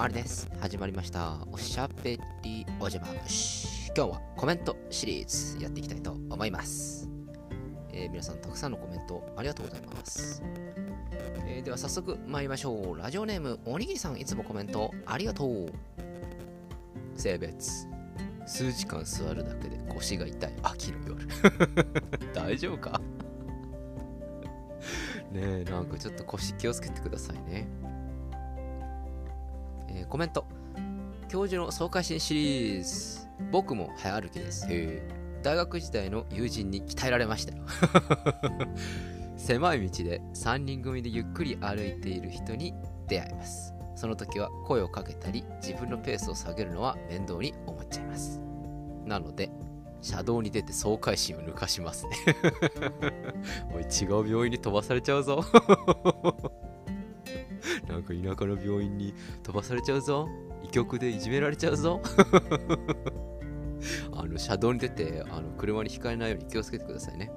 [0.00, 0.48] あれです。
[0.60, 1.36] 始まりました。
[1.52, 3.88] おしゃべりおじゃま虫。
[3.94, 7.06] 今日はコメントシリーズやっていきたいと思います。
[7.92, 10.42] えー皆さんたくさんのコメントありがとうございます。
[11.46, 12.96] えーでは早速参りましょう。
[12.98, 15.66] ラジオネームおにぎりさんいつもコメントありがとう。
[17.14, 17.86] 性別。
[18.46, 21.28] 数時間座るだけで腰が痛い秋の夜。
[22.32, 23.00] 大丈夫か？
[25.30, 27.68] ねえ、なんかちょっと腰気をつけてくださいね。
[30.10, 30.44] えーコメント。
[31.28, 33.28] 教授の爽快新シリーズ。
[33.52, 34.66] 僕も早歩きです。
[35.42, 37.62] 大学時代の友人に鍛えられましたよ。
[39.38, 42.74] 狭い道で3人組でゆっくり歩いている人に
[43.06, 43.72] 出会います。
[43.94, 48.40] その時は声をかけたり、自分のペースを下げるのは面倒に思っちゃいます。
[49.06, 49.50] なので、
[50.02, 52.16] 車道に出て爽快心を抜かしますね。
[53.72, 55.44] おい、違う病院に飛ばされちゃうぞ。
[57.90, 60.28] なんか田舎の病院に飛ばされちゃうぞ。
[60.62, 62.00] 医局でいじめられちゃうぞ。
[64.14, 67.30] あの車道に出てあの車にひかれないように気をつけてくださいね。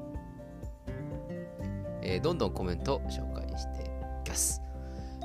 [2.02, 3.86] えーどんどんコメント紹介してい
[4.26, 4.62] きます。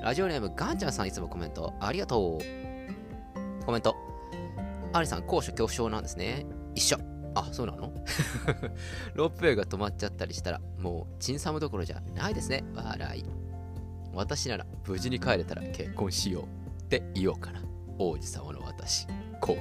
[0.01, 2.45] ラジオネームガンちゃんさんいつもコメントありがとう。
[3.67, 3.97] コメント。
[4.93, 6.47] アリさん、高所恐怖症なんですね。
[6.75, 6.99] 一緒。
[7.34, 7.93] あ、そうなの？
[9.15, 12.65] ロープウェイが止まっちゃったりしたら、もう、チンサムどころじゃないですね。
[12.75, 13.25] 笑い。
[14.14, 16.45] 私なら、無事に帰れたら結婚しよう
[16.83, 17.62] って言おうかな。
[17.98, 19.06] 王子様の私、
[19.41, 19.61] 氷。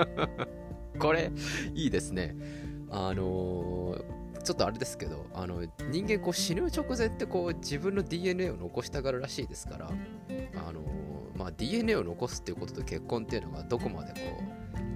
[0.98, 1.30] これ、
[1.74, 2.36] いいですね。
[2.90, 14.18] あのーちょっとあれですけど、あの人間こう死ぬ直前ってこう自分の DNA を残したがるらしいですから、あのーまあ、DNA を残すっていうことと結婚っていうのがどこまでこ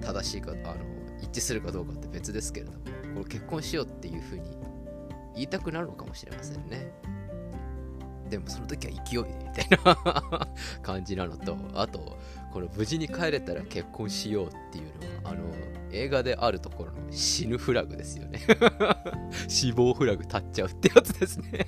[0.00, 0.76] う正しいか、あの
[1.20, 2.84] 一致するかどうかって別ですけれども、こ
[3.18, 4.56] れ結婚しようっていうふうに
[5.34, 6.90] 言いたくなるのかもしれませんね。
[8.32, 10.48] でもその時は勢いでみたいな
[10.80, 12.16] 感じなのと、あと、
[12.50, 14.84] この無事に帰れたら結婚しようっていう
[15.22, 15.42] のは、あの、
[15.92, 18.40] 映画であるところの死ぬフラグですよね。
[19.48, 21.66] 死亡フラグ立っちゃうってやつですね。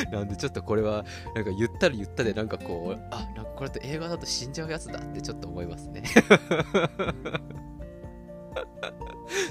[0.10, 6.04] なんでちょっとこれは、なんか言ったら言ったで、なんかこう、あ、なんかこれって映画だと死んじゃうやつだってちょっと思いますね。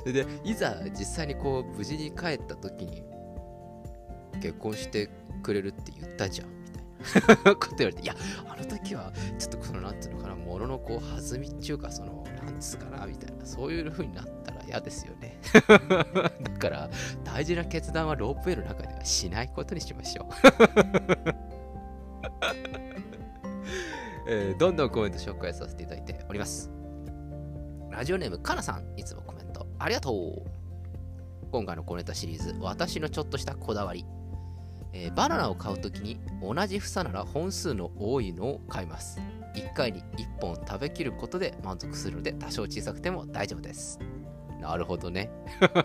[0.06, 3.13] で、いざ実際にこう、無事に帰った時に、
[4.44, 5.10] 結婚して
[5.42, 6.82] くれるって言ったじゃん、みた
[7.34, 8.14] いなこと言われて、いや、
[8.46, 15.40] あの時は、ちょっとその、なんていうのかな、もののこう、弾みっていうか、その、なんつうかな、みたいな、そういう風になったら嫌ですよね。
[15.64, 16.90] だから、
[17.24, 20.28] 大事な決断はロープウェイの中ではしないことにしましょう。
[24.28, 26.70] えーどんどんコメント紹介させていただいております。
[27.92, 30.42] ラジオネームかなさん、いつもコメントありがとう。
[31.52, 34.06] 今回の小ネタシリーズ、私のちょっとしたこだわり。
[34.94, 39.20] えーバナナを買うときに同じ房なら本数の多いのを買います。
[39.56, 44.00] 1回に1本食べきることで満足するので多少小さくても大丈夫です。
[44.60, 45.30] なるほどね。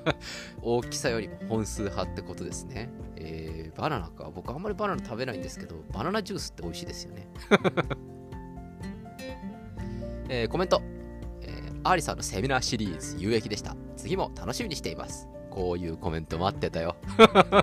[0.63, 2.91] 大きさよりも本数派ってことですね。
[3.17, 4.31] えーバナナか。
[4.35, 7.29] 僕あんまりバナナ食べないんですけど、バナナジュースって美味しいですよね。
[10.29, 10.83] えーコメント。
[11.43, 13.77] えーアーリさんのセミナーシリーズ有益でした。
[13.97, 15.29] 次も楽しみにしています。
[15.51, 16.97] こういうコメント待ってたよ。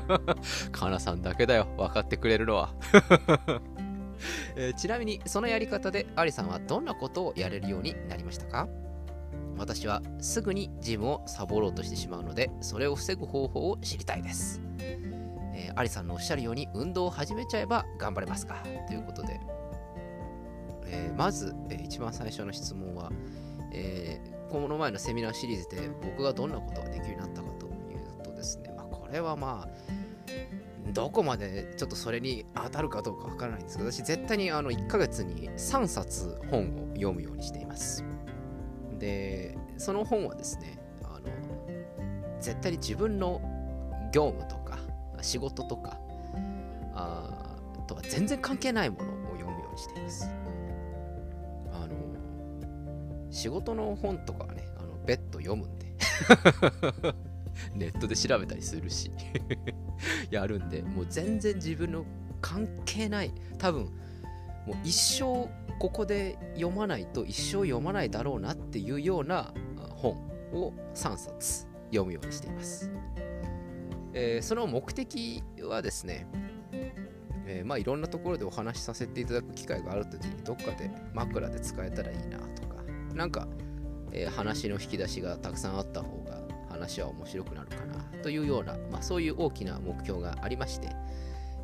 [0.71, 1.67] かなさんだけだよ。
[1.77, 2.73] 分かってくれるのは。
[4.55, 8.67] えーちなみに、そのやり方でアリさんはどんなことをやれるようになりましたか？
[9.57, 14.61] 私はすぐにジムをサボろうとしてしまうので、それを防ぐ方法を知りたいです。
[14.79, 15.15] えー
[15.77, 18.63] アリさんのおっしゃるように運動を始めちゃえば頑張れますか？
[18.87, 19.39] ということで、
[20.87, 23.11] えーまず、えー一番最初の質問は、
[23.73, 27.67] えーこの前のセミナーシリーズで僕がどんなことができるようになったかと
[28.45, 38.03] ですね、まあ、これはまあどこまでちょっとそれに当たるかどうかわからないんですけど私絶対にあの1ヶ月に3冊本を読むようにしています。
[38.99, 41.25] でその本はですねあの
[42.39, 43.41] 絶対に自分の
[44.13, 44.77] 業務とか
[45.21, 45.97] 仕事とか
[46.93, 50.29] あとは全然関係ないものを読むようにしています。
[51.73, 55.85] あの仕事の本とかはねあの別途読むんで。
[57.73, 59.11] ネットで調べたりするし。
[60.29, 62.05] やるんでもう全然自分の
[62.41, 63.31] 関係ない。
[63.57, 63.85] 多分
[64.65, 65.47] もう一生
[65.79, 69.53] ここで読まないと一生読まないだろうなっていうような
[69.95, 70.13] 本
[70.53, 72.91] を3冊読むようにしています、
[74.13, 76.27] えーその目的はですね、
[77.45, 82.75] えーまあいろんなところでお話しさせていただく機会があるときにどっかで枕で使えたらいいなとか
[83.13, 83.47] なんか、
[84.11, 86.34] えー話の引き出しがたくさんあった方が
[86.75, 90.89] 話は面白くなるかなというような、まあ、そういう大きな目標がありまして、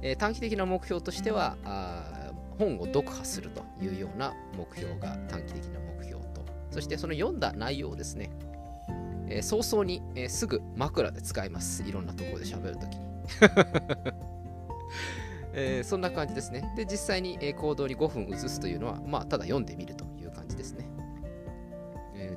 [0.01, 8.29] えー短期的な目標としてはあ本を読破するというような目標が短期的な目標と、そしてその読んだ内容をですね、
[9.27, 11.83] えー、早々に、えー、すぐ枕で使います。
[11.83, 13.01] いろんなところで喋るときに。
[15.53, 16.71] えー、そんな感じですね。
[16.77, 20.85] で、実際に、え行動に5分移すというのは、まあ、ただ読んでみるという感じですね。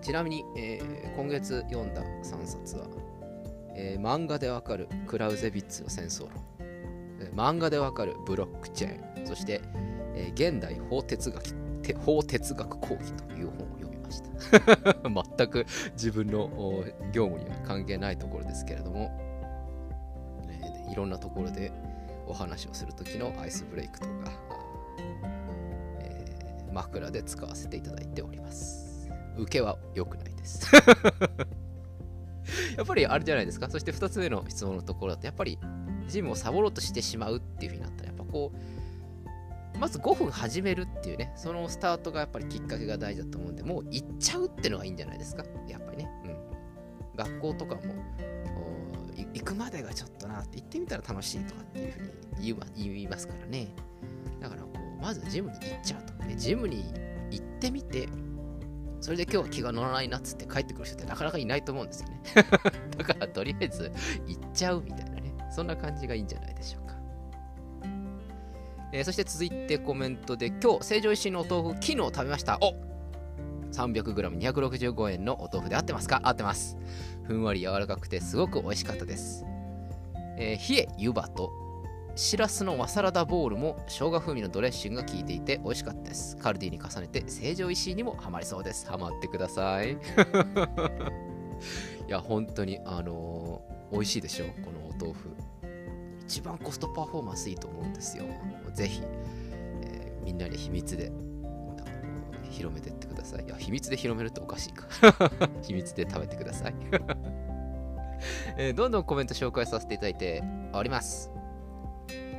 [0.05, 0.79] ちなみに、え
[1.17, 2.87] 今月読んだ3冊は、
[3.75, 6.45] え漫画でわかるクラウゼビッツの戦争論、
[7.21, 9.63] え漫画でわかるブロックチェーン、そして、
[10.15, 11.43] え現代法哲学
[12.05, 14.29] 法哲学講義という本を読みました。
[15.09, 16.51] 全く自分の
[17.11, 19.11] 業務には関係ないところですけれども、
[20.51, 21.73] えいろんなところで
[22.27, 24.13] お話をする時のアイスブレイクとか、
[26.01, 28.94] えー、枕で使わせていただいております。
[29.39, 30.69] 受けは良くないです
[32.77, 33.69] やっぱりあれじゃないですか？
[33.71, 35.59] そして2つ目の質問のところだと、やっぱり
[36.09, 38.53] ジムをサボろうとしてしまうっていう風になったら、やっぱこ
[39.75, 45.45] う、まず5分始めるっていうね、そのスタートがやっぱりきっかけが大事だと思うんで、もう行っちゃうってのがいいんじゃないですか？
[45.69, 46.09] やっぱりね。
[46.25, 46.37] うん。
[47.17, 47.81] 学校とかも、
[49.33, 52.01] 行くまでがちょっとなって行ってみたら楽しいとかっていうふう
[52.43, 53.69] に言いますからね。
[54.41, 56.13] だからこう、まずジムに行っちゃうと。
[56.29, 56.85] でジムに
[57.31, 58.09] 行ってみて、
[59.05, 62.23] それで今日は気が乗らないなっつって帰ってくる人ってなかなかいないと思うんですよね。
[62.97, 63.93] だからとりあえず
[64.27, 65.35] 行っちゃうみたいなね。
[65.55, 66.95] そんな感じがいいんじゃないでしょうか。
[68.95, 72.57] えー、そして続いてコメントで今日成城石井のお豆腐昨日食べました。
[72.63, 72.77] お
[73.73, 76.23] 300g265 円のお豆腐で合ってますか？
[76.25, 76.79] 合ってます。
[77.25, 79.45] ふんわり柔らかくてすごく美味しかったです。
[80.39, 81.53] えー、冷え湯葉と
[82.17, 86.37] しらすの和サラダボールも生姜風味のドレッシングが効いていて美味しかったです。
[86.37, 88.89] カルディに重ねて成城石井にもハマりそうです。
[88.89, 89.93] ハマってください。
[92.07, 95.31] いや、本当に、あのー、美味しいでしょ、このお豆腐。
[96.21, 98.25] 一番コストパフォーマンスいいと思うんですよ。
[98.73, 99.03] ぜひ、
[99.83, 101.11] えー、みんなに秘密で
[102.51, 103.45] 広めてってください。
[103.45, 104.87] いや、秘密で広めるっておかしいか。
[105.63, 106.75] 秘密で食べてください。
[108.57, 111.31] えー、どんどんコメント紹介させていただいております。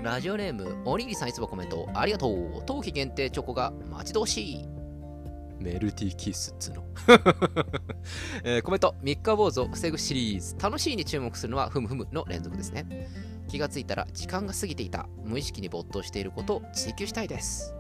[0.06, 2.64] ラジオネーム、おにぎりさんいつもコメントありがとう。
[2.64, 4.68] 冬季限定チョコが待ち遠しい。
[5.60, 6.84] メルティーキスっつの、
[8.46, 10.56] えー、コメント、三日坊主を防ぐシリーズ。
[10.62, 13.10] 楽しいに注目するのはふむふむの連続ですね。
[13.48, 15.10] 気がついたら時間が過ぎていた。
[15.24, 17.74] 無意識に没頭していることを追求したいです。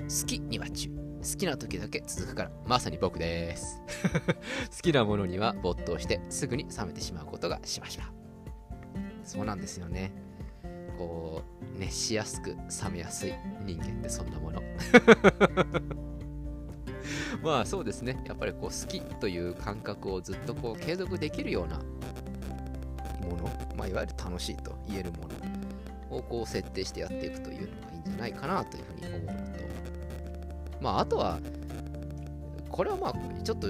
[0.00, 0.90] 好きには中。
[0.90, 3.80] 好きな時だけ続くから、まさに僕です。
[4.70, 8.12] 好きなものには没頭してすぐに冷めてしまうことがしばしば。
[9.24, 10.12] そうなんですよね。
[11.00, 11.42] こ
[11.76, 12.56] う、熱しやすく冷
[12.92, 13.32] めやすい
[13.64, 14.62] 人間ってそんなもの。
[17.42, 18.22] まあそうですね。
[18.26, 21.78] やっぱりこう好きという感覚をずっとこう継続できるような
[23.26, 23.44] もの、
[23.74, 25.26] まあ、いわゆる楽しいと言えるも
[26.10, 29.38] のをこう設定してやっていくというのがいいんじゃないかなというふうに思うのと、
[30.82, 31.40] まあ、あとは、
[32.68, 33.68] これはまあ、ちょっと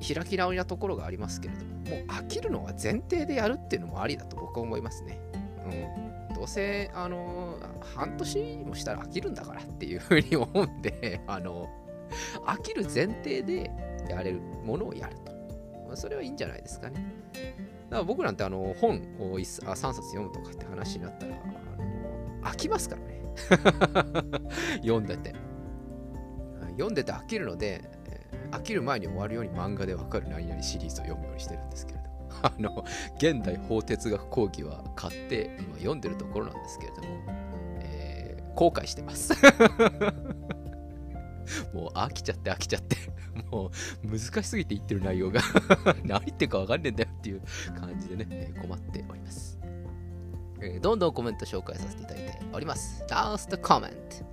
[0.00, 5.20] 開き直りなところがありますけれども、もう飽きるのは前提でやるっていうのもありだと僕は思いますね。
[5.66, 6.11] うん。
[6.42, 7.56] どうせ、あの、
[7.94, 11.68] 半年もしたら飽きるんだからっていうふうに思うんで、 あの、
[12.44, 13.70] 飽きる前提で
[14.08, 15.30] やれるものをやると。
[15.86, 16.96] まあ、それはいいんじゃないですかね。
[17.90, 23.22] だから僕なんてあの本を3冊読むとかって話になったら、あの飽きますからね。
[24.82, 25.32] 読んでて。
[26.72, 27.88] 読んでて飽きるので、
[28.50, 32.01] 飽きる前に終わるように漫画でわかる何々シリーズを読むようにしてるんですけど。
[32.42, 32.84] あの、
[33.16, 37.08] 現代法哲学講義は買って今読んでるところなんですけれども、
[37.80, 39.34] えー、後悔してます。
[41.74, 42.96] もう飽きちゃって飽きちゃって、
[43.50, 43.70] もう
[44.06, 45.40] 難しすぎて言ってる内容が
[46.04, 47.42] 何言ってるかわかんねえんだよっていう
[47.78, 49.58] 感じでね、困っております。
[50.62, 53.04] えー、どんどんコメント紹介させていただいております。
[53.10, 54.32] ラストコメント。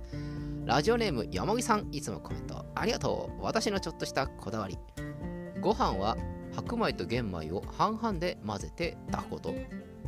[0.64, 3.42] ラジオネーム山木さん、いつもコメントありがとう。
[3.42, 4.78] 私のちょっとしたこだわり。
[5.60, 6.16] ご飯は
[6.52, 9.54] 白米と玄米を半々で混ぜて炊くこと。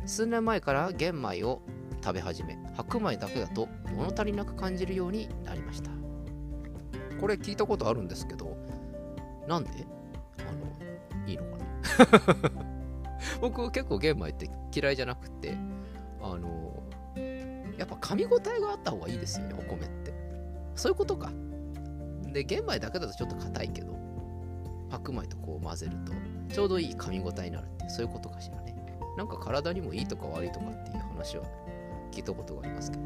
[0.05, 1.61] 数年前から玄米を
[2.03, 5.89] 食べ始め、白米だけだと物足りなく感じるようになりました。
[7.21, 8.57] これ聞いたことあるんですけど、
[9.47, 9.69] なんで？
[10.39, 12.51] あの、いいのかな？
[13.39, 15.55] 僕結構玄米って嫌いじゃなくて、
[16.21, 16.83] あの、
[17.77, 20.13] やっぱ噛み応えがあった方がいいですよね、お米って。
[20.75, 21.31] そういうことか。
[22.33, 23.93] で、玄米だけだとちょっと硬いけど、
[24.93, 26.13] 白米とこう混ぜると、
[26.53, 28.75] ちょうどいい噛み応えになるって、そういうことかしらね。
[29.17, 31.43] なんか体にもいいとか悪いとかっていう話は
[32.11, 33.03] 聞いたことがありますけど。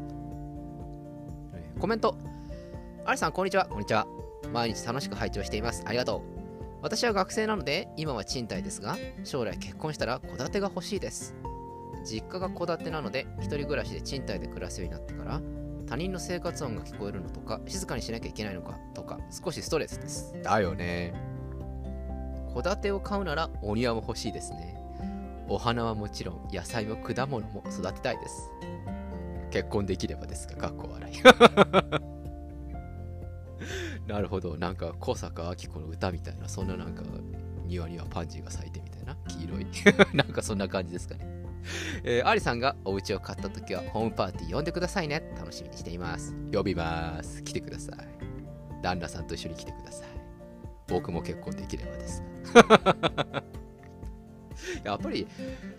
[1.80, 2.16] コメント。
[3.06, 3.64] ありさん、こんにちは。
[3.66, 4.06] こんにちは。
[4.52, 5.82] 毎日楽しく拝聴しています。
[5.86, 6.22] ありがとう。
[6.82, 11.34] 私は学生なので、今は賃貸ですが、将来結婚したら戸建てが欲しいです。
[12.04, 15.40] 実家が戸建てなので、一人暮らしで賃貸で暮らすようになってから、
[15.88, 21.14] 他人の生活音が聞こえるのとか静かにしなきゃいけないのかとか少しストレスですだよね
[22.62, 24.76] 戸建てを買うならお庭も欲しいですね
[25.48, 28.50] お花はもちろん野菜も果物も育てたいです
[29.50, 31.14] 結婚できればですがかっこ笑い
[34.10, 37.02] なるほどなんか小坂明子の歌みたいなそんななんか
[37.66, 39.66] 庭にはパンジーが咲いてみたいな黄色い
[40.16, 41.38] なんかそんな感じですかね
[42.04, 45.32] えー、アリさんがお家を買った時はホームパーティー呼んでくださいね。
[45.36, 46.34] 楽しみにしています。
[46.52, 47.42] 呼びます。
[47.42, 47.96] 来てください。
[48.82, 50.17] 旦那さんと一緒に来てください。
[50.88, 52.22] 僕も結婚できればです。
[54.82, 55.28] やっぱり、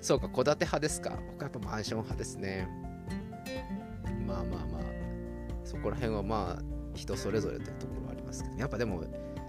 [0.01, 1.19] そうか、戸建て派ですか。
[1.31, 2.67] 僕はやっぱマンション派ですね。
[4.25, 4.81] まあまあまあ、
[5.63, 6.63] そこら辺はまあ、
[6.93, 9.03] 人それぞれというところはありますけど、やっぱでも、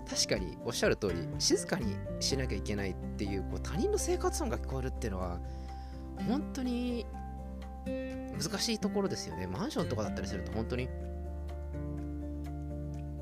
[0.09, 5.39] 確かにおっしゃる通り、静かにしなきゃいけないっていう、こう他人の生活音が聞こえるっていうのは、
[6.27, 7.07] 本当に
[7.87, 9.47] 難しいところですよね。
[9.47, 10.89] マンションとかだったりすると本当に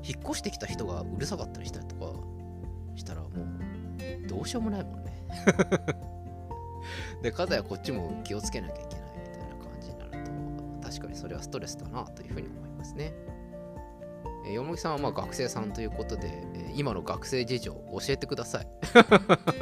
[0.03, 2.13] 引っ越してきた人がうるさかったりしたりとか
[2.95, 5.23] したらもうどうしようもないもんね。
[7.21, 10.11] で、かたやこっちも気をつけなきゃいけないみたいな感じになる
[10.81, 13.13] と確かにそれはストレスだなというふうに思いますね。
[14.45, 18.67] えー、よもぎさんはまあ学生さんということで、えー、今の学生事情教えてください。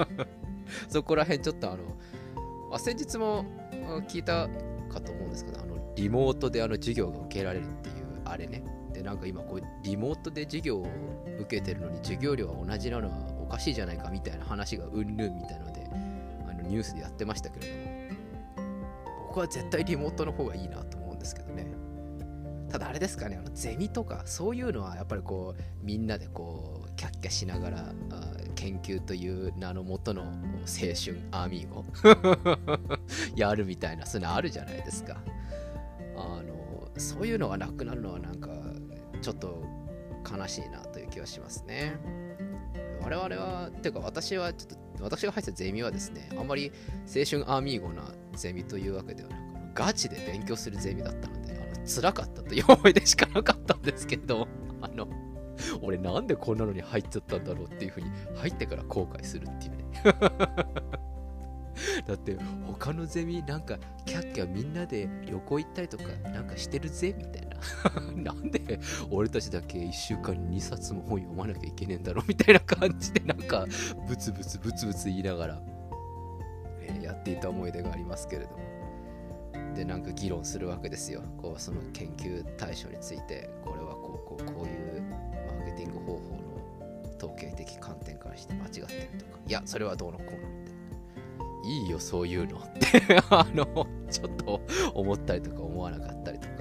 [0.89, 1.83] そこら辺ちょっとあの
[2.71, 3.45] あ先日も
[4.07, 4.47] 聞いた
[4.89, 8.63] かと思うんですけど、あのリモートであの授業が受けられるっていうあれね。
[8.97, 10.87] で、なんか今こう、リモートで授業を
[11.39, 15.87] 受けてるのに授業料は同じなのはおかしいじゃないかみたいな話がうんぬんみたいので、
[16.49, 21.67] あのニュースでやってましたけれども、僕は絶対リモートの方がいいなと思うんですけどね。
[22.71, 27.93] ただあれですかね、あのゼミとかそういうのはやっぱりこう、みんなでこう、キャッキャしながら、
[28.55, 30.27] 研究という名のもとの青
[30.95, 31.85] 春アーミーゴ
[33.37, 35.21] やるみたいなそういうのあるじゃないですか
[36.17, 36.57] あの
[36.97, 38.49] そういうのがなくなるのはなんか
[39.21, 39.63] ちょっと
[40.29, 41.97] 悲しいなという気はしますね。
[43.01, 46.71] 我々はていうか私はちょっと私が入ったゼミはですねあんまり
[47.05, 49.41] 青春アーミーゴなゼミというわけではなく
[49.73, 54.47] ガチで勉強するゼミだったのであの辛かったという思い出しかなかったんですけど
[54.81, 55.07] あの
[55.81, 59.85] 俺なんでこんなのに入っちゃったんだろうっていうふうに入ってから後悔するっていうね。
[62.07, 67.46] だって他のゼミなんかキャッキャみんなで旅行行ったりとかなんかしてるぜみたいな。
[68.15, 73.65] なんで俺たちだけ1週間に2冊も本読まなきゃいけねえんだろうみたいな感じでなんか
[74.07, 75.61] ブツブツブツブツ言いながら、
[76.81, 78.77] え、やっていた思い出がありますけれども。
[79.75, 81.21] でなんか議論するわけですよ。
[81.37, 86.47] こうその研究対象についてこれはこうこうこういうマーケティング方法の
[87.17, 88.85] 統計的観点からして間違ってる
[89.19, 90.67] とか、いや、それはどうのこうの。
[91.69, 93.21] いいよ、そういうのって。
[93.29, 93.65] あの、
[94.09, 94.61] ちょっと
[94.93, 96.56] 思ったりとか思わなかったりとか。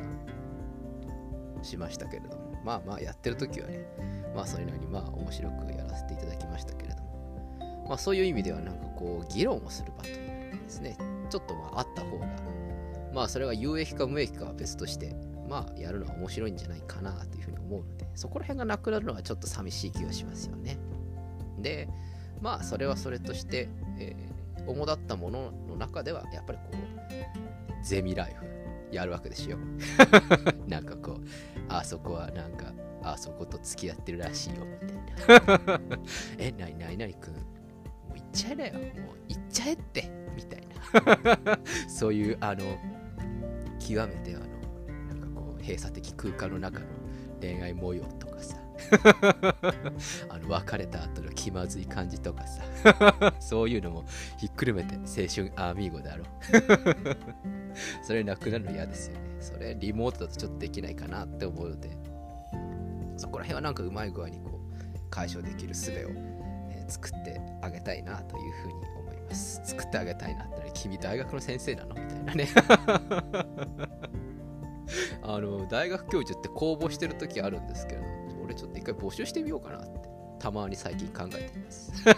[1.66, 3.87] しましたけれども、まあまあやってる時はね、
[4.35, 10.96] まあそういうのにまあ面白くやらせていただきましたけれども、まあそういう意味ではなんかこう議論をする場というのがですね、
[11.28, 12.26] ちょっとまああった方が、
[13.12, 15.14] まあそれが有益か無益かは別として、
[15.49, 20.78] まあやるのは面白いんじゃないかなというふうに思うので、そこら辺がなくなるのはちょっと寂しい気がしますよね。
[21.58, 21.88] で、
[22.40, 23.68] まあそれはそれとして、
[23.99, 28.44] えー、主だったものの中では、やっぱりこう、ゼミライフ
[28.93, 29.59] やるわけですよ。
[30.66, 31.25] なんかこう、
[31.69, 35.81] あそこはなんか、あそこと付き合ってるらしいよ、みたいな。
[36.38, 37.40] え、なになになにくん、も
[38.14, 38.85] う行っちゃえだよ、もう
[39.28, 40.62] 行っちゃえって、みたい
[41.45, 41.59] な。
[41.88, 42.64] そういう、あの、
[43.78, 44.38] 極めて、あ
[45.14, 46.87] の、閉鎖的空間の中の
[47.40, 48.25] 恋愛模様と
[50.28, 52.62] あの別れた後の気まずい感じとかさ。
[53.40, 54.04] そういうのも
[54.38, 56.25] ひっくるめて青春アーミーゴだろ。
[58.02, 59.37] それなくなるの嫌ですよね。
[59.40, 61.90] それリモートだとちょっとできないかなって思うので。
[63.16, 65.95] そこら辺はなんかうまい具合にこう解消できる術を、
[66.71, 69.62] えー、作ってあげたいなというふうに思います。
[69.64, 71.95] 作ってあげたいなって君大学の先生なの？
[71.95, 72.49] みたいなね。
[75.23, 78.02] あの、大学教授って公募してる時あるんですけど、
[78.46, 81.92] 俺ちょっと一回募集してみようかなって、たまに最近考えています。
[82.08, 82.12] え、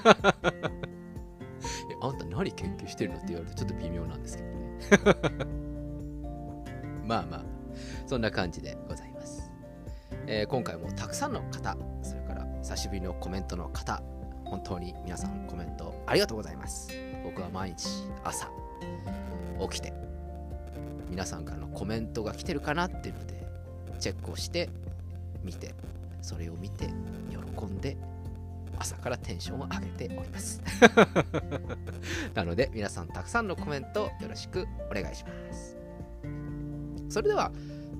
[2.02, 4.58] あんた何研究してるのって言われるとちょっと微妙なんですけどね。
[7.04, 7.44] まあまあ、
[8.06, 9.50] そんな感じでございます。
[10.26, 14.02] えー、今回もたくさんの方、それから久しぶりのコメントの方、
[14.44, 16.90] 本当に皆さんコメントありがとうございます。
[17.24, 17.88] 僕は毎日
[18.22, 18.50] 朝
[19.60, 19.92] 起きて
[21.08, 23.42] 皆さんからのコメントが来てるかなっていうので
[23.98, 24.68] チェックをして
[25.42, 25.74] 見て
[26.22, 26.86] それを見て
[27.30, 27.96] 喜んで
[28.78, 30.62] 朝からテンションを上げております
[32.34, 35.76] なので皆さんたくさんのコメントよろしくお願いします
[37.08, 37.50] それでは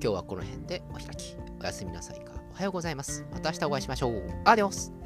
[0.01, 1.37] 今日はこの辺でお開き。
[1.61, 2.33] おやすみなさいか。
[2.53, 3.27] おはようございます。
[3.33, 4.23] また明日お会いしましょう。
[4.45, 4.98] アディオス